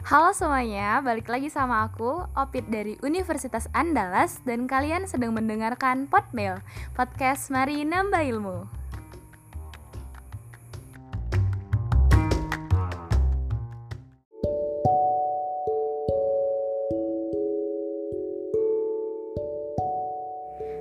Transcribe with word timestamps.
Halo 0.00 0.32
semuanya, 0.32 1.04
balik 1.04 1.28
lagi 1.28 1.52
sama 1.52 1.84
aku, 1.84 2.24
Opit 2.32 2.64
dari 2.72 2.96
Universitas 3.04 3.68
Andalas 3.76 4.40
Dan 4.48 4.64
kalian 4.64 5.04
sedang 5.04 5.36
mendengarkan 5.36 6.08
Podmail, 6.08 6.64
podcast 6.96 7.52
Mari 7.52 7.84
Nambah 7.84 8.24
Ilmu. 8.24 8.64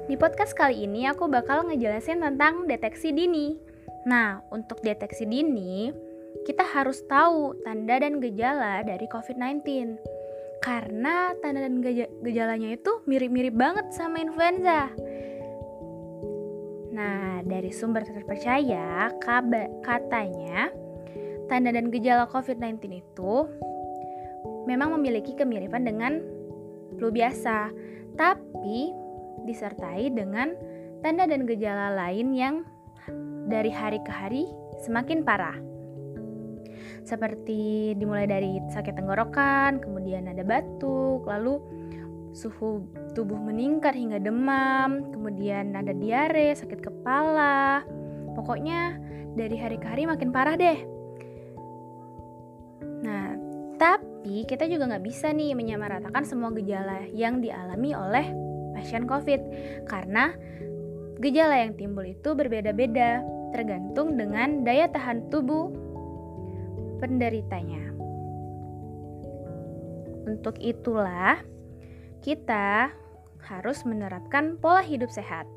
Di 0.08 0.16
podcast 0.16 0.56
kali 0.56 0.88
ini 0.88 1.12
aku 1.12 1.28
bakal 1.28 1.68
ngejelasin 1.68 2.24
tentang 2.24 2.72
deteksi 2.72 3.12
dini. 3.12 3.60
Nah, 4.08 4.40
untuk 4.48 4.80
deteksi 4.80 5.28
dini, 5.28 5.92
kita 6.46 6.66
harus 6.66 7.02
tahu 7.06 7.58
tanda 7.66 8.00
dan 8.02 8.18
gejala 8.22 8.82
dari 8.86 9.06
COVID-19. 9.10 9.98
Karena 10.60 11.32
tanda 11.40 11.64
dan 11.64 11.80
gejalanya 12.20 12.76
itu 12.76 13.00
mirip-mirip 13.08 13.56
banget 13.56 13.96
sama 13.96 14.20
influenza. 14.20 14.92
Nah, 16.92 17.40
dari 17.48 17.72
sumber 17.72 18.04
terpercaya, 18.04 19.08
katanya 19.86 20.68
tanda 21.48 21.72
dan 21.72 21.88
gejala 21.88 22.28
COVID-19 22.28 22.76
itu 22.92 23.34
memang 24.68 24.94
memiliki 25.00 25.32
kemiripan 25.40 25.88
dengan 25.88 26.20
flu 27.00 27.08
biasa, 27.08 27.72
tapi 28.20 28.92
disertai 29.48 30.12
dengan 30.12 30.52
tanda 31.00 31.24
dan 31.24 31.48
gejala 31.48 31.96
lain 31.96 32.36
yang 32.36 32.56
dari 33.48 33.72
hari 33.72 34.04
ke 34.04 34.12
hari 34.12 34.44
semakin 34.84 35.24
parah 35.24 35.56
seperti 37.04 37.94
dimulai 37.98 38.26
dari 38.30 38.62
sakit 38.72 38.96
tenggorokan, 38.96 39.82
kemudian 39.82 40.30
ada 40.30 40.44
batuk, 40.46 41.26
lalu 41.26 41.60
suhu 42.34 42.86
tubuh 43.18 43.38
meningkat 43.38 43.98
hingga 43.98 44.22
demam, 44.22 45.10
kemudian 45.10 45.74
ada 45.74 45.92
diare, 45.92 46.54
sakit 46.54 46.80
kepala. 46.80 47.82
Pokoknya 48.38 48.96
dari 49.34 49.58
hari 49.58 49.78
ke 49.82 49.88
hari 49.90 50.04
makin 50.06 50.30
parah 50.30 50.56
deh. 50.56 50.80
Nah, 53.04 53.34
tapi 53.80 54.44
kita 54.46 54.68
juga 54.68 54.92
nggak 54.92 55.06
bisa 55.06 55.32
nih 55.32 55.56
menyamaratakan 55.56 56.28
semua 56.28 56.52
gejala 56.54 57.08
yang 57.16 57.40
dialami 57.40 57.96
oleh 57.96 58.26
pasien 58.76 59.08
COVID 59.08 59.42
karena 59.90 60.36
gejala 61.20 61.68
yang 61.68 61.76
timbul 61.76 62.08
itu 62.08 62.32
berbeda-beda 62.32 63.24
tergantung 63.52 64.16
dengan 64.16 64.62
daya 64.64 64.88
tahan 64.88 65.28
tubuh 65.34 65.74
penderitanya. 67.00 67.96
Untuk 70.30 70.62
itulah, 70.62 71.42
kita 72.22 72.94
harus 73.48 73.82
menerapkan 73.88 74.60
pola 74.60 74.84
hidup 74.84 75.10
sehat. 75.10 75.48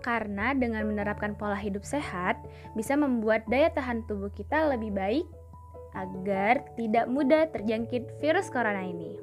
Karena 0.00 0.52
dengan 0.52 0.84
menerapkan 0.88 1.36
pola 1.36 1.56
hidup 1.56 1.84
sehat 1.84 2.38
bisa 2.76 2.96
membuat 2.96 3.44
daya 3.48 3.72
tahan 3.72 4.04
tubuh 4.08 4.28
kita 4.32 4.72
lebih 4.72 4.92
baik 4.92 5.26
agar 5.96 6.60
tidak 6.76 7.06
mudah 7.08 7.48
terjangkit 7.50 8.20
virus 8.20 8.50
corona 8.52 8.84
ini. 8.84 9.16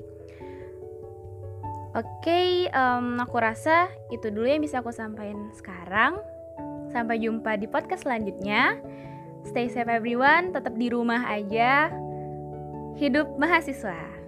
Oke, 1.92 2.72
um, 2.72 3.20
aku 3.20 3.36
rasa 3.36 3.92
itu 4.16 4.32
dulu 4.32 4.48
yang 4.48 4.64
bisa 4.64 4.80
aku 4.80 4.96
sampaikan 4.96 5.52
sekarang. 5.52 6.24
Sampai 6.88 7.20
jumpa 7.20 7.60
di 7.60 7.68
podcast 7.68 8.08
selanjutnya. 8.08 8.80
Stay 9.42 9.68
safe 9.68 9.90
everyone, 9.90 10.54
tetap 10.54 10.78
di 10.78 10.88
rumah 10.94 11.26
aja. 11.26 11.90
Hidup 13.02 13.36
mahasiswa. 13.42 14.21